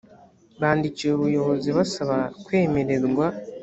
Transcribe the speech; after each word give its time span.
bandikira 0.61 1.11
ubuyobozi 1.15 1.69
basaba 1.77 2.17
kwemererwa 2.45 3.25